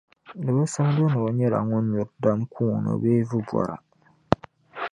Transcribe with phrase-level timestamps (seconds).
[0.43, 3.75] di bi simdi ni o nyɛla ŋun nyuri dam kuuna bee vubɔra.